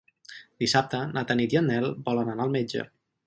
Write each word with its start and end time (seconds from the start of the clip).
Dissabte 0.63 1.01
na 1.17 1.23
Tanit 1.31 1.53
i 1.57 1.61
en 1.61 1.69
Nel 1.73 1.87
volen 2.09 2.35
anar 2.35 2.47
al 2.47 2.55
metge. 2.59 2.87